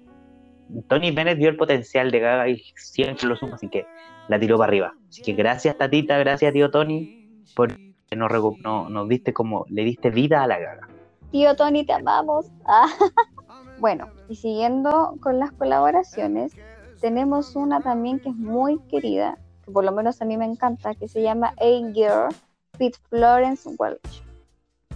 [0.89, 3.85] Tony Bennett vio el potencial de Gaga y siempre lo supo, así que
[4.29, 4.95] la tiró para arriba.
[5.09, 7.73] Así que gracias, Tatita, gracias, tío Tony, por
[8.13, 10.89] no, diste como, le diste vida a la gaga.
[11.31, 12.47] Tío Tony, te amamos.
[12.65, 12.87] Ah.
[13.81, 16.53] bueno, y siguiendo con las colaboraciones,
[17.01, 20.95] tenemos una también que es muy querida, que por lo menos a mí me encanta,
[20.95, 22.35] que se llama A Girl
[22.79, 24.23] with Florence Welch.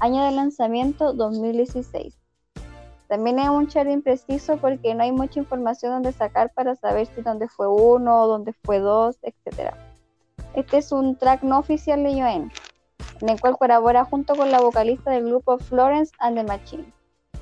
[0.00, 2.16] Año de lanzamiento 2016.
[3.08, 7.22] También es un chart impreciso porque no hay mucha información donde sacar para saber si
[7.22, 9.72] dónde fue uno, dónde fue dos, etc.
[10.54, 12.50] Este es un track no oficial de Joanne,
[13.20, 16.92] en el cual colabora junto con la vocalista del grupo Florence and the Machine.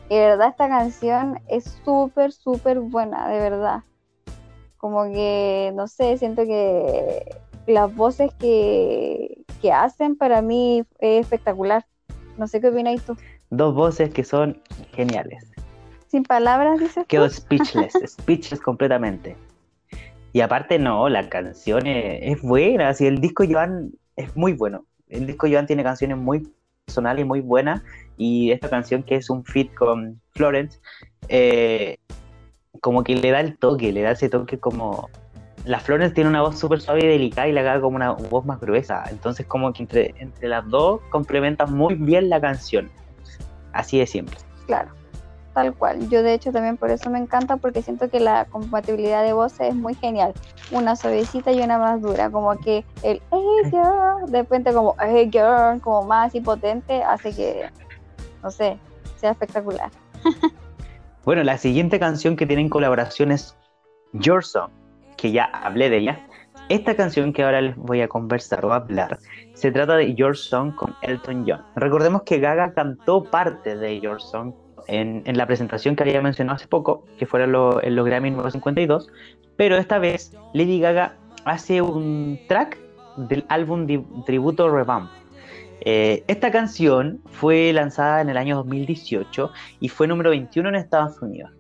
[0.09, 3.83] Y de verdad esta canción es súper, súper buena, de verdad.
[4.77, 7.37] Como que, no sé, siento que
[7.67, 11.85] las voces que, que hacen para mí es espectacular.
[12.37, 13.17] No sé qué opináis tú.
[13.51, 14.61] Dos voces que son
[14.93, 15.53] geniales.
[16.09, 17.05] Sin palabras, dices.
[17.07, 19.37] Quedo speechless, speechless completamente.
[20.33, 22.93] Y aparte, no, la canción es, buena.
[22.95, 26.49] Si el disco Joan es muy bueno el disco Joan tiene canciones muy
[26.85, 27.83] personales y muy buenas,
[28.17, 30.79] y esta canción que es un fit con Florence,
[31.29, 31.99] eh,
[32.81, 35.09] como que le da el toque, le da ese toque como
[35.67, 38.47] la Florence tiene una voz súper suave y delicada y la Gaga como una voz
[38.47, 39.03] más gruesa.
[39.11, 42.89] Entonces como que entre, entre las dos complementan muy bien la canción.
[43.73, 44.37] Así de siempre.
[44.67, 44.93] Claro,
[45.57, 46.11] tal cual.
[46.11, 49.69] Yo de hecho también por eso me encanta porque siento que la compatibilidad de voces
[49.69, 50.35] es muy genial.
[50.71, 55.31] Una suavecita y una más dura, como que el hey girl, de repente como hey
[55.33, 57.71] girl, como más y potente, hace que,
[58.43, 58.79] no sé,
[59.17, 59.91] sea espectacular.
[61.25, 63.57] Bueno, la siguiente canción que tienen colaboración es
[64.13, 64.71] Your Song,
[65.17, 66.27] que ya hablé de ella.
[66.69, 69.19] Esta canción que ahora les voy a conversar o hablar
[69.55, 71.65] se trata de Your Song con Elton John.
[71.75, 74.55] Recordemos que Gaga cantó parte de Your Song
[74.87, 79.09] en, la presentación que había mencionado hace poco, que fueron los Grammy 1952,
[79.57, 82.79] pero esta vez Lady Gaga hace un track
[83.17, 83.87] del álbum
[84.25, 85.11] tributo Revamp.
[85.81, 91.21] Eh, esta canción fue lanzada en el año 2018 y fue número 21 en Estados
[91.23, 91.51] Unidos.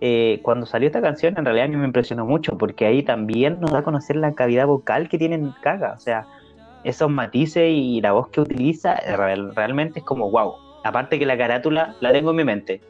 [0.00, 3.58] Eh, cuando salió esta canción, en realidad a mí me impresionó mucho porque ahí también
[3.60, 5.94] nos da a conocer la cavidad vocal que tiene Gaga.
[5.94, 6.26] O sea,
[6.84, 10.54] esos matices y la voz que utiliza real- realmente es como wow.
[10.86, 12.80] Aparte que la carátula la tengo en mi mente.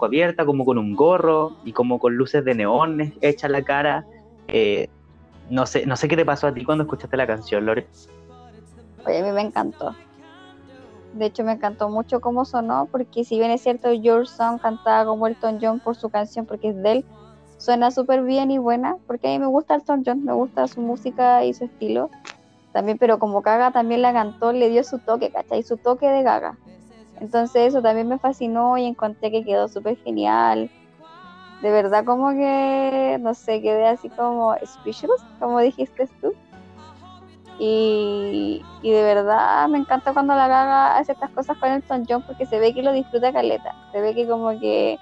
[0.00, 4.06] Abierta, como con un gorro y como con luces de neón hecha la cara.
[4.48, 4.88] Eh,
[5.50, 7.86] no sé, no sé qué te pasó a ti cuando escuchaste la canción, Lore.
[9.04, 9.94] Oye, a mí me encantó.
[11.14, 15.06] De hecho, me encantó mucho cómo sonó, porque si bien es cierto, Your Song cantaba
[15.06, 17.04] como Elton John por su canción, porque es de él,
[17.56, 20.80] suena súper bien y buena, porque a mí me gusta Elton John, me gusta su
[20.80, 22.10] música y su estilo.
[22.72, 25.62] También, pero como Gaga también la cantó, le dio su toque, ¿cachai?
[25.62, 26.58] Su toque de Gaga.
[27.20, 30.70] Entonces eso también me fascinó y encontré que quedó súper genial.
[31.62, 36.34] De verdad como que, no sé, quedé así como speechless, como dijiste tú.
[37.58, 42.22] Y, y de verdad me encanta cuando la Gaga hace estas cosas con Elton John
[42.26, 43.74] porque se ve que lo disfruta caleta.
[43.92, 44.98] Se ve que como que,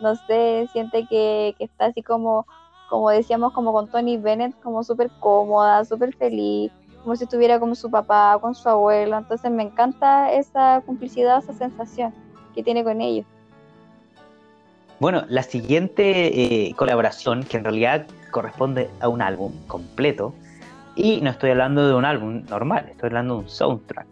[0.00, 2.46] no sé, siente que, que está así como,
[2.88, 6.70] como decíamos, como con Tony Bennett, como súper cómoda, súper feliz,
[7.06, 9.16] como si estuviera con su papá, con su abuelo.
[9.16, 12.12] Entonces me encanta esa complicidad, esa sensación
[12.52, 13.24] que tiene con ellos.
[14.98, 20.34] Bueno, la siguiente eh, colaboración, que en realidad corresponde a un álbum completo,
[20.96, 24.06] y no estoy hablando de un álbum normal, estoy hablando de un soundtrack.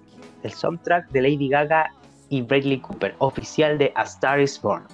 [0.44, 1.90] El soundtrack de Lady Gaga
[2.28, 4.84] y Bradley Cooper, oficial de A Star is Born.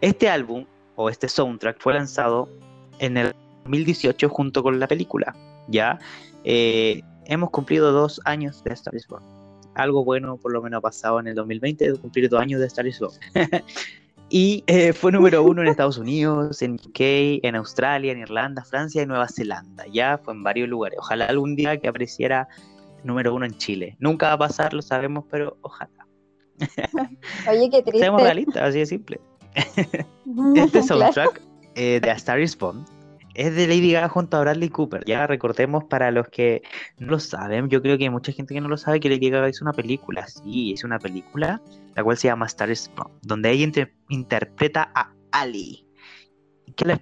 [0.00, 2.48] Este álbum, o este soundtrack, fue lanzado
[2.98, 3.32] en el
[3.62, 5.32] 2018 junto con la película.
[5.68, 6.00] Ya
[6.44, 9.24] Eh, hemos cumplido dos años de Star is Born.
[9.74, 12.66] Algo bueno por lo menos ha pasado en el 2020 de cumplir dos años de
[12.66, 13.14] Star is Born.
[14.34, 19.02] Y eh, fue número uno en Estados Unidos, en UK, en Australia, en Irlanda, Francia
[19.02, 19.84] y Nueva Zelanda.
[19.92, 20.98] Ya fue en varios lugares.
[20.98, 22.48] Ojalá algún día que apareciera
[23.04, 23.94] número uno en Chile.
[23.98, 26.06] Nunca va a pasar, lo sabemos, pero ojalá.
[27.50, 27.98] Oye, qué triste.
[27.98, 29.20] Seamos realistas, así de simple.
[30.56, 31.42] Este soundtrack
[31.74, 32.86] eh, de A Star is Born
[33.34, 35.04] es de Lady Gaga junto a Bradley Cooper.
[35.06, 36.62] Ya recordemos para los que
[36.98, 39.30] no lo saben, yo creo que hay mucha gente que no lo sabe que Lady
[39.30, 40.26] Gaga hizo una película.
[40.26, 41.60] Sí, es una película
[41.94, 45.86] la cual se llama Star Born, donde ella inter- interpreta a Ali,
[46.76, 47.00] que es la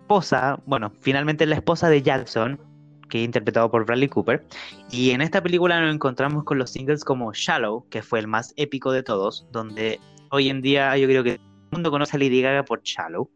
[0.00, 2.60] esposa, bueno, finalmente la esposa de Jackson,
[3.08, 4.44] que es interpretado por Bradley Cooper.
[4.90, 8.52] Y en esta película nos encontramos con los singles como Shallow, que fue el más
[8.56, 12.20] épico de todos, donde hoy en día yo creo que todo el mundo conoce a
[12.20, 13.30] Lady Gaga por Shallow.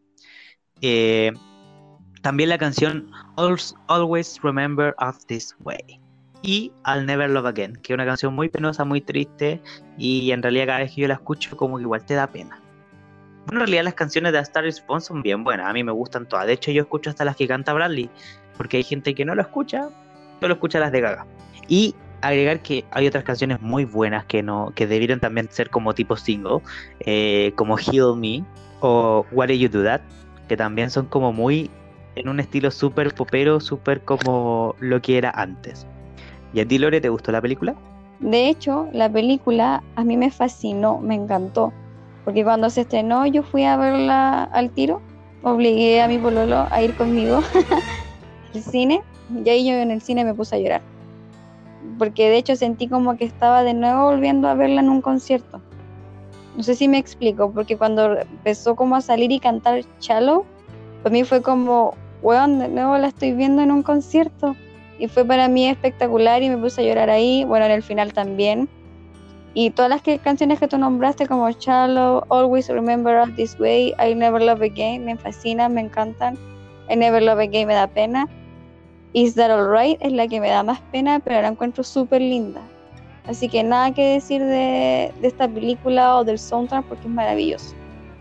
[0.81, 1.31] Eh,
[2.21, 5.99] también la canción Always- Remember Us This Way.
[6.41, 9.61] Y I'll Never Love Again, que es una canción muy penosa, muy triste,
[9.97, 12.61] y en realidad cada vez que yo la escucho como que igual te da pena.
[13.45, 15.91] Bueno, en realidad las canciones de A Star is son bien buenas, a mí me
[15.91, 16.47] gustan todas.
[16.47, 18.09] De hecho yo escucho hasta las que canta Bradley,
[18.55, 19.89] porque hay gente que no lo escucha,
[20.39, 21.25] solo escucha las de Gaga.
[21.67, 25.93] Y agregar que hay otras canciones muy buenas que no que debieron también ser como
[25.93, 26.59] tipo single,
[27.01, 28.43] eh, como Heal Me
[28.81, 30.01] o Why Did You Do That,
[30.47, 31.69] que también son como muy
[32.19, 35.87] en un estilo súper popero, súper como lo que era antes.
[36.53, 37.75] ¿Y a ti, Lore, te gustó la película?
[38.19, 41.71] De hecho, la película a mí me fascinó, me encantó.
[42.25, 45.01] Porque cuando se estrenó yo fui a verla al tiro.
[45.41, 47.41] Obligué a mi pololo a ir conmigo
[48.53, 49.01] al cine.
[49.45, 50.81] Y ahí yo en el cine me puse a llorar.
[51.97, 55.61] Porque de hecho sentí como que estaba de nuevo volviendo a verla en un concierto.
[56.57, 60.43] No sé si me explico, porque cuando empezó como a salir y cantar Shallow,
[61.03, 64.55] para mí fue como, weón, de nuevo la estoy viendo en un concierto.
[64.97, 68.11] Y fue para mí espectacular y me puse a llorar ahí, bueno, en el final
[68.13, 68.67] también.
[69.53, 73.93] Y todas las que- canciones que tú nombraste, como Shallow, Always Remember Us This Way,
[73.97, 76.37] I Never Love Again, me fascinan, me encantan.
[76.89, 78.27] I Never Love Again me da pena.
[79.13, 82.61] Is That Alright es la que me da más pena, pero la encuentro súper linda.
[83.27, 87.73] Así que nada que decir de, de esta película o del soundtrack porque es maravilloso.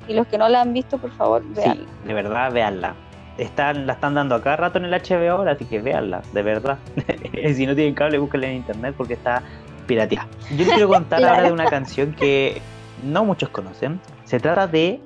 [0.07, 1.85] Y los que no la han visto, por favor, Sí, veanla.
[2.07, 2.95] de verdad, véanla.
[3.39, 6.43] Están, la están dando a cada rato en el HBO ahora, así que véanla, de
[6.43, 6.79] verdad.
[7.55, 9.43] si no tienen cable, búsquenla en internet porque está
[9.87, 10.29] pirateada.
[10.51, 12.61] Yo les quiero contar ahora de una canción que
[13.05, 14.01] no muchos conocen.
[14.25, 15.01] Se trata de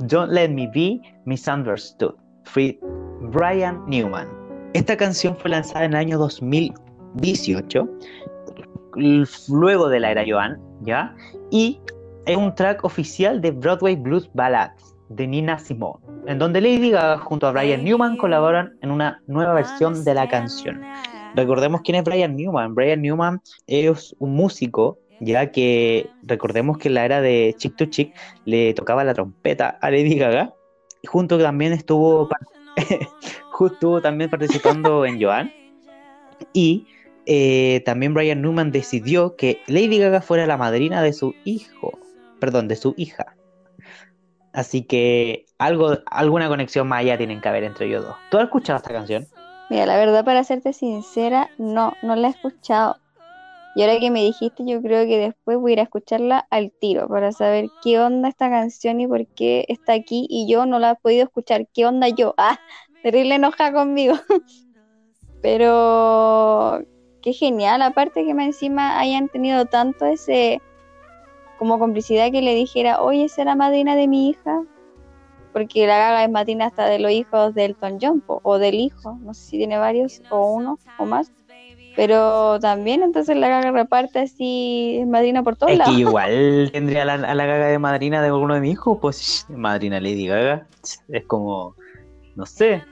[0.00, 2.78] Don't Let Me Be Misunderstood, Free
[3.20, 4.28] Brian Newman.
[4.74, 7.88] Esta canción fue lanzada en el año 2018,
[8.96, 11.14] l- luego de la era Joan, ¿ya?
[11.50, 11.80] Y
[12.26, 17.18] es un track oficial de Broadway Blues Ballads de Nina Simone, en donde Lady Gaga
[17.18, 20.80] junto a Brian Newman colaboran en una nueva versión de la canción.
[21.34, 22.74] Recordemos quién es Brian Newman.
[22.74, 27.86] Brian Newman es un músico, ya que recordemos que en la era de Chick to
[27.86, 30.52] Chick le tocaba la trompeta a Lady Gaga.
[31.06, 32.28] Junto también estuvo,
[33.72, 35.52] estuvo también participando en Joan.
[36.52, 36.86] Y
[37.26, 41.98] eh, también Brian Newman decidió que Lady Gaga fuera la madrina de su hijo,
[42.40, 43.37] perdón, de su hija.
[44.58, 48.16] Así que algo, alguna conexión más allá tienen que haber entre ellos dos.
[48.28, 49.24] ¿Tú has escuchado esta canción?
[49.70, 52.96] Mira, la verdad, para serte sincera, no, no la he escuchado.
[53.76, 56.72] Y ahora que me dijiste, yo creo que después voy a ir a escucharla al
[56.80, 60.80] tiro para saber qué onda esta canción y por qué está aquí y yo no
[60.80, 61.68] la he podido escuchar.
[61.72, 62.34] ¿Qué onda yo?
[62.38, 62.58] Ah,
[63.04, 64.16] terrible enoja conmigo.
[65.40, 66.80] Pero
[67.22, 70.60] qué genial, aparte que encima hayan tenido tanto ese
[71.58, 74.62] como complicidad que le dijera, oye, ¿será madrina de mi hija?
[75.52, 79.18] Porque la gaga es madrina hasta de los hijos de Elton John, o del hijo,
[79.22, 81.32] no sé si tiene varios, o uno, o más.
[81.96, 85.98] Pero también entonces la gaga reparte así, es madrina por todos Es que lados.
[86.00, 89.46] igual tendría a la, a la gaga de madrina de uno de mis hijos, pues
[89.50, 90.66] madrina Lady Gaga.
[91.08, 91.74] Es como,
[92.36, 92.84] no sé.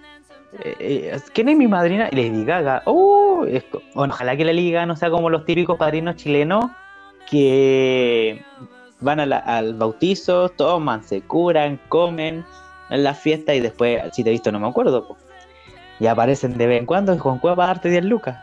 [0.64, 2.08] eh, eh, ¿Quién es mi madrina?
[2.10, 2.82] Lady Gaga.
[2.86, 6.64] Oh, es bueno, ojalá que la Lady Gaga no sea como los típicos padrinos chilenos
[7.30, 8.42] que
[9.00, 12.44] van a la- al bautizo, toman, se curan, comen
[12.90, 15.06] en la fiesta y después, si te he visto, no me acuerdo.
[15.08, 15.16] po.
[16.00, 18.38] Y aparecen de vez en cuando y con cueva darte 10 lucas.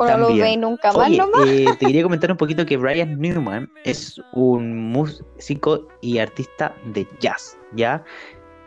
[0.00, 1.40] o no lo veis nunca más Oye, nomás.
[1.48, 7.04] eh, te quería comentar un poquito que Brian Newman es un músico y artista de
[7.18, 8.04] jazz, ¿ya?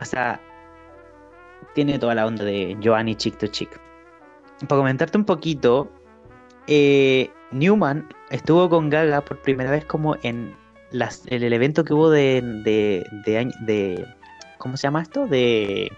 [0.00, 0.38] O sea,
[1.74, 3.80] tiene toda la onda de Joanny Chick to Chick.
[4.68, 5.88] Para comentarte un poquito,
[6.66, 10.54] eh, Newman estuvo con Gaga por primera vez como en
[10.90, 14.06] las, en el evento que hubo de, de, de, año- de-
[14.58, 15.26] ¿Cómo se llama esto?
[15.26, 15.90] De...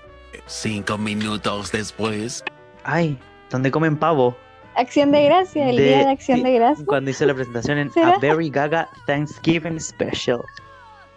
[0.47, 2.45] Cinco minutos después.
[2.85, 3.19] Ay,
[3.51, 4.37] donde comen pavo.
[4.77, 6.85] Acción de gracia, el de- día de acción de gracia.
[6.87, 8.11] Cuando hizo la presentación en ¿Será?
[8.15, 10.41] A Very Gaga Thanksgiving Special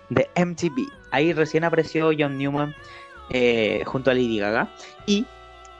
[0.09, 0.87] de MTV.
[1.11, 2.75] Ahí recién apareció John Newman
[3.31, 4.69] eh, junto a Lady Gaga.
[5.07, 5.25] Y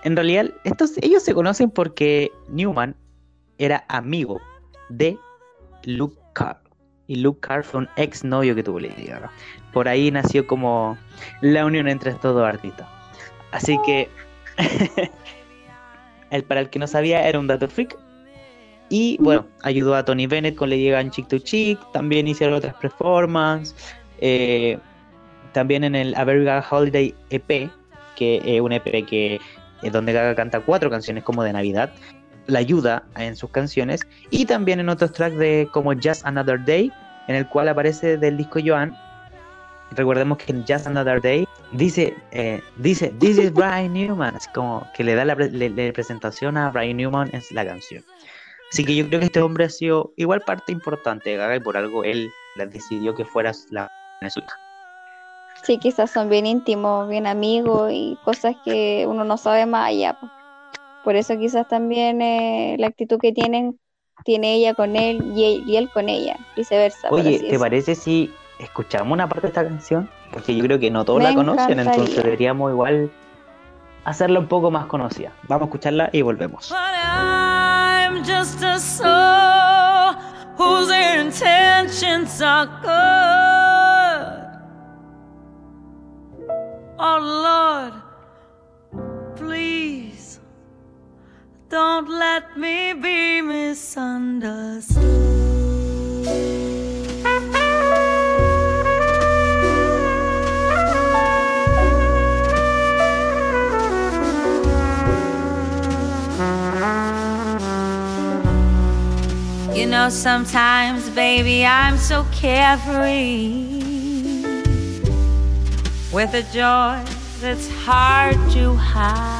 [0.04, 2.96] en realidad estos, ellos se conocen porque Newman
[3.58, 4.42] era amigo
[4.90, 5.18] de
[5.84, 6.62] Luke Carr.
[7.08, 9.32] Y Luke Carr fue un ex novio que tuvo Lady Gaga.
[9.72, 10.98] Por ahí nació como
[11.42, 12.88] la unión entre estos dos artistas.
[13.52, 14.10] Así que,
[16.32, 17.98] el, para el que no sabía, era un dato freak.
[18.90, 21.80] Y bueno, ayudó a Tony Bennett con Lady Gaga en Chick to Chick.
[21.94, 23.76] También hicieron otras performances.
[24.20, 24.78] eh,
[25.54, 27.70] también en el A Very Gaga Holiday EP,
[28.16, 29.40] que es un EP que
[29.82, 31.94] es donde Gaga canta cuatro canciones como de Navidad.
[32.48, 34.02] La ayuda en sus canciones.
[34.30, 36.92] Y también en otros tracks de como Just Another Day,
[37.28, 38.96] en el cual aparece del disco Joan.
[39.92, 44.36] Recordemos que en Just Another Day dice, eh, dice, This is Brian Newman.
[44.36, 48.04] Así como que le da la pre- presentación a Brian Newman en la canción.
[48.72, 51.60] Así que yo creo que este hombre ha sido igual parte importante de Gaga y
[51.62, 52.30] por algo él
[52.70, 53.90] decidió que fuera la.
[55.64, 60.14] Sí, quizás son bien íntimos, bien amigos y cosas que uno no sabe más allá.
[60.20, 60.30] po.
[61.08, 63.80] Por eso quizás también eh, la actitud que tienen,
[64.26, 67.08] tiene ella con él y él, y él con ella, viceversa.
[67.12, 68.30] Oye, ¿te parece si
[68.60, 70.10] escuchamos una parte de esta canción?
[70.34, 73.10] Porque yo creo que no todos Me la conocen, entonces deberíamos igual
[74.04, 75.32] hacerla un poco más conocida.
[75.48, 76.68] Vamos a escucharla y volvemos.
[76.68, 80.14] But I'm just a soul
[80.58, 84.48] whose intentions are good.
[87.00, 88.07] Oh Lord,
[91.84, 94.98] don't let me be misunderstood.
[109.78, 113.84] You know, sometimes, baby, I'm so carefree
[116.12, 117.04] with a joy
[117.40, 119.37] that's hard to hide.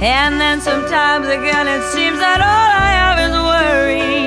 [0.00, 4.24] And then sometimes again it seems that all I have is worry.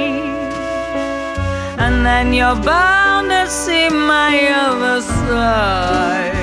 [1.77, 6.33] And then you're bound to see my other side.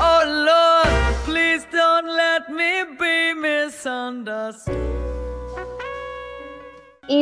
[0.01, 0.91] Oh Lord,
[1.25, 4.96] please don't let me be misunderstood.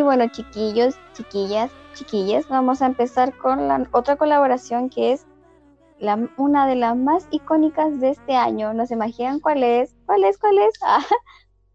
[0.02, 5.26] Bueno, chiquillos, chiquillas, chiquillas, vamos a empezar con la otra colaboración que es
[6.38, 8.74] una de las más icónicas de este año.
[8.74, 9.96] ¿No se imaginan cuál es?
[10.06, 10.38] ¿Cuál es?
[10.38, 10.74] ¿Cuál es?
[10.84, 11.04] Ah,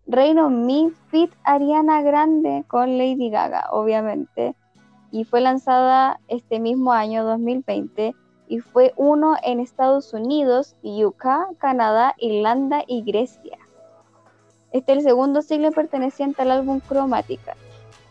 [0.06, 4.56] Reino Me Fit Ariana Grande con Lady Gaga, obviamente.
[5.12, 8.14] Y fue lanzada este mismo año, 2020,
[8.48, 13.58] y fue uno en Estados Unidos, UK, Canadá, Irlanda y Grecia.
[14.72, 17.56] Este es el segundo siglo perteneciente al álbum Cromática,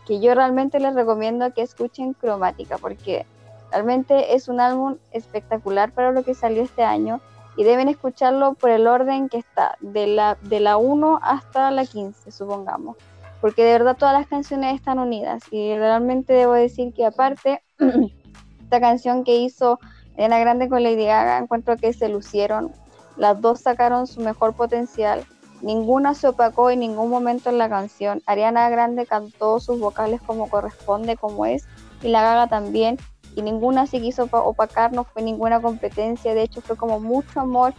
[0.06, 3.26] que yo realmente les recomiendo que escuchen Cromática, porque
[3.70, 7.20] realmente es un álbum espectacular para lo que salió este año
[7.56, 11.84] y deben escucharlo por el orden que está, de la, de la 1 hasta la
[11.84, 12.96] 15, supongamos,
[13.40, 17.62] porque de verdad todas las canciones están unidas y realmente debo decir que aparte,
[18.62, 19.78] esta canción que hizo
[20.16, 22.72] Elena Grande con Lady Gaga, encuentro que se lucieron,
[23.16, 25.24] las dos sacaron su mejor potencial,
[25.62, 30.48] ninguna se opacó en ningún momento en la canción, Ariana Grande cantó sus vocales como
[30.48, 31.66] corresponde, como es,
[32.02, 32.98] y la Gaga también,
[33.36, 37.74] y ninguna se quiso opacar, no fue ninguna competencia, de hecho fue como mucho amor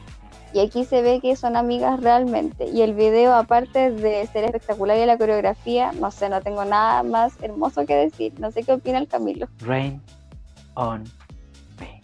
[0.54, 4.98] y aquí se ve que son amigas realmente y el video aparte de ser espectacular
[4.98, 8.74] y la coreografía, no sé, no tengo nada más hermoso que decir, no sé qué
[8.74, 9.48] opina el Camilo.
[9.60, 10.02] Rain
[10.76, 11.04] on
[11.80, 12.02] me.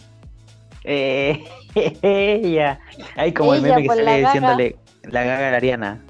[0.84, 1.44] Eh,
[2.56, 2.80] ya.
[3.16, 6.03] Hay como el Ella, meme que sale diciéndole la gaga la Ariana.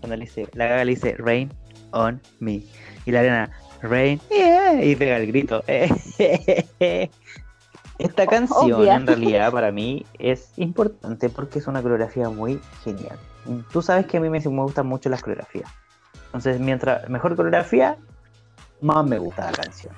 [0.00, 1.52] Cuando le dice, la gaga le dice Rain
[1.92, 2.62] on me.
[3.06, 3.50] Y la Ariana,
[3.82, 5.62] Rain, yeah, y pega el grito.
[7.98, 8.96] Esta canción Obvia.
[8.96, 13.16] en realidad para mí es importante porque es una coreografía muy genial.
[13.72, 15.70] Tú sabes que a mí me, me gustan mucho las coreografías.
[16.26, 17.96] Entonces, mientras mejor coreografía,
[18.80, 19.94] más me gusta la canción.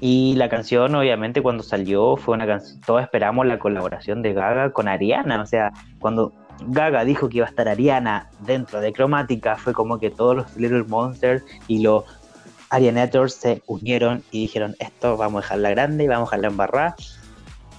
[0.00, 2.80] Y la canción, obviamente, cuando salió, fue una canción.
[2.80, 5.40] Todos esperamos la colaboración de Gaga con Ariana.
[5.40, 9.98] O sea, cuando Gaga dijo que iba a estar Ariana dentro de Cromática, fue como
[9.98, 12.04] que todos los Little Monsters y los
[12.70, 16.96] Arianators se unieron y dijeron: Esto vamos a dejarla grande y vamos a dejarla embarrada.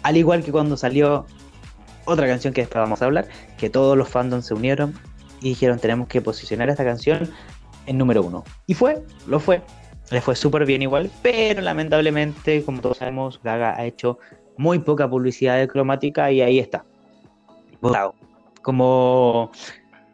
[0.04, 1.26] Al igual que cuando salió
[2.06, 4.94] otra canción que después vamos a hablar, que todos los fandoms se unieron
[5.42, 7.30] y dijeron: Tenemos que posicionar esta canción
[7.86, 8.44] en número uno.
[8.68, 9.62] Y fue, lo fue.
[10.12, 14.20] Le fue súper bien igual, pero lamentablemente, como todos sabemos, Gaga ha hecho
[14.58, 16.86] muy poca publicidad de cromática y ahí está.
[18.64, 19.52] Como,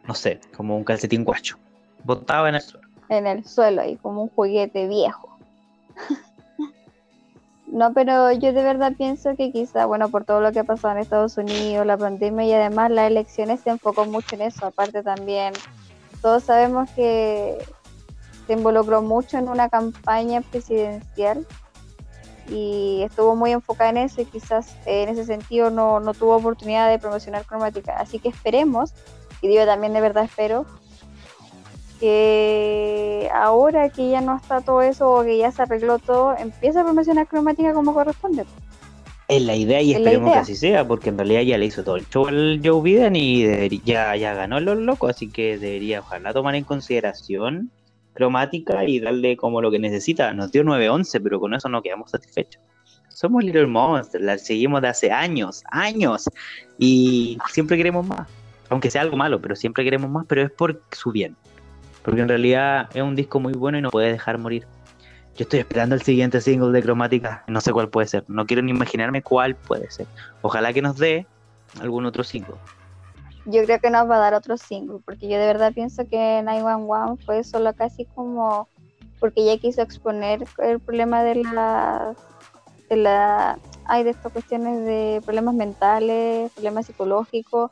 [0.06, 1.56] no sé, como un calcetín guacho.
[2.04, 2.88] Botado en el suelo.
[3.08, 5.38] en el suelo ahí como un juguete viejo.
[7.72, 10.94] No, pero yo de verdad pienso que quizá, bueno, por todo lo que ha pasado
[10.94, 14.66] en Estados Unidos, la pandemia y además las elecciones se enfocó mucho en eso.
[14.66, 15.52] Aparte también,
[16.20, 17.58] todos sabemos que
[18.48, 21.46] se involucró mucho en una campaña presidencial
[22.50, 26.36] y estuvo muy enfocada en eso y quizás eh, en ese sentido no, no tuvo
[26.36, 27.96] oportunidad de promocionar cromática.
[27.98, 28.92] Así que esperemos,
[29.40, 30.66] y yo también de verdad espero,
[32.00, 36.78] que ahora que ya no está todo eso o que ya se arregló todo, empiece
[36.78, 38.44] a promocionar cromática como corresponde.
[39.28, 40.34] Es la idea y Es esperemos idea.
[40.38, 43.14] que así sea, porque en realidad ya le hizo todo el show al Joe Biden
[43.16, 47.70] y debería- ya, ya ganó los locos, así que debería ojalá tomar en consideración
[48.20, 50.34] cromática y darle como lo que necesita.
[50.34, 52.62] Nos dio 9-11, pero con eso no quedamos satisfechos.
[53.08, 56.28] Somos Little Monsters, la seguimos de hace años, años,
[56.78, 58.28] y siempre queremos más.
[58.68, 61.34] Aunque sea algo malo, pero siempre queremos más, pero es por su bien.
[62.02, 64.66] Porque en realidad es un disco muy bueno y no puede dejar morir.
[65.36, 68.62] Yo estoy esperando el siguiente single de Cromática, no sé cuál puede ser, no quiero
[68.62, 70.06] ni imaginarme cuál puede ser.
[70.42, 71.26] Ojalá que nos dé
[71.80, 72.56] algún otro single.
[73.46, 76.42] Yo creo que nos va a dar otro single, porque yo de verdad pienso que
[76.42, 78.68] 911 fue solo casi como
[79.18, 82.14] porque ella quiso exponer el problema de la
[82.88, 87.70] de la hay de estas cuestiones de problemas mentales, problemas psicológicos,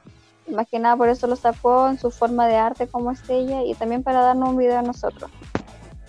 [0.51, 3.75] más que nada por eso lo sacó en su forma de arte como es y
[3.75, 5.31] también para darnos un video a nosotros.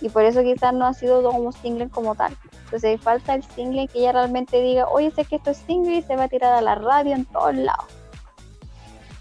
[0.00, 2.34] Y por eso quizás no ha sido como single como tal.
[2.64, 6.02] Entonces falta el single que ella realmente diga, oye, sé que esto es single y
[6.02, 7.99] se va a tirar a la radio en todos lados.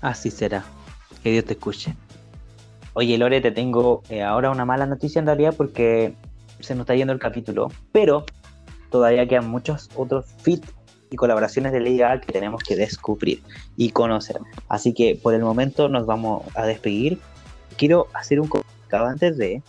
[0.02, 0.64] Así será.
[1.24, 1.96] Que Dios te escuche.
[2.94, 6.14] Oye, Lore, te tengo eh, ahora una mala noticia en realidad porque
[6.60, 8.26] se nos está yendo el capítulo, pero
[8.90, 10.66] todavía quedan muchos otros fit
[11.12, 13.42] y colaboraciones de Lady Gaga que tenemos que descubrir
[13.78, 14.40] y conocer.
[14.68, 17.20] Así que por el momento nos vamos a despedir.
[17.78, 19.64] Quiero hacer un comunicado antes de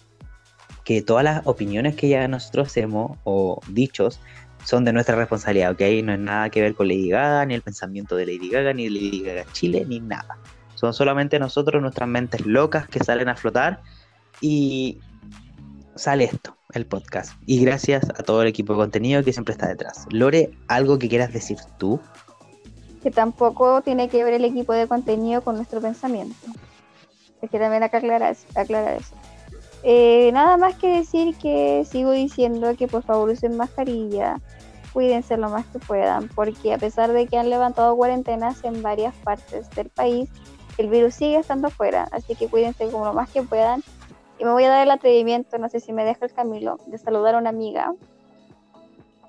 [0.84, 4.20] que todas las opiniones que ya nosotros hacemos o dichos
[4.64, 5.80] son de nuestra responsabilidad, ¿ok?
[6.04, 8.88] No es nada que ver con Lady Gaga, ni el pensamiento de Lady Gaga, ni
[8.88, 10.38] Lady Gaga Chile, ni nada.
[10.74, 13.82] Son solamente nosotros, nuestras mentes locas que salen a flotar
[14.40, 14.98] y
[15.94, 17.34] sale esto, el podcast.
[17.46, 20.06] Y gracias a todo el equipo de contenido que siempre está detrás.
[20.10, 22.00] Lore, ¿algo que quieras decir tú?
[23.02, 26.34] que tampoco tiene que ver el equipo de contenido con nuestro pensamiento.
[27.42, 28.46] Hay que también aclarar eso.
[28.54, 29.14] Aclarar eso.
[29.82, 34.40] Eh, nada más que decir que sigo diciendo que por favor usen mascarilla,
[34.92, 39.14] cuídense lo más que puedan, porque a pesar de que han levantado cuarentenas en varias
[39.16, 40.28] partes del país,
[40.76, 43.82] el virus sigue estando afuera, así que cuídense como lo más que puedan.
[44.38, 46.96] Y me voy a dar el atrevimiento, no sé si me deja el Camilo, de
[46.96, 47.92] saludar a una amiga,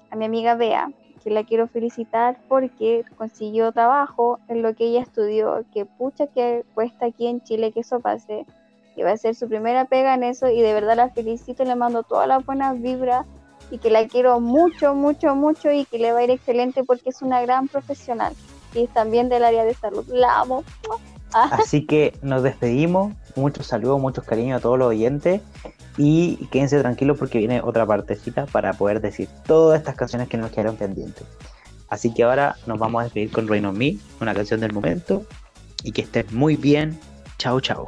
[0.10, 0.89] a mi amiga Bea,
[1.22, 6.64] que la quiero felicitar porque consiguió trabajo en lo que ella estudió, que pucha que
[6.74, 8.45] cuesta aquí en Chile que eso pase,
[9.04, 12.04] va a ser su primera pega en eso y de verdad la felicito, le mando
[12.04, 13.26] todas las buenas vibras
[13.70, 17.10] y que la quiero mucho, mucho, mucho y que le va a ir excelente porque
[17.10, 18.34] es una gran profesional
[18.74, 20.06] y también del área de salud.
[20.08, 20.45] La.
[21.34, 23.14] Ah, Así que nos despedimos.
[23.38, 25.39] Muchos saludos, muchos cariños a todos los oyentes.
[25.97, 30.52] Y quédense tranquilos porque viene otra partecita para poder decir todas estas canciones que nos
[30.52, 31.24] quedaron pendientes.
[31.88, 35.24] Así que ahora nos vamos a despedir con Rain on Me, una canción del momento.
[35.86, 36.99] Y que estés muy bien.
[37.38, 37.88] Chao, chao.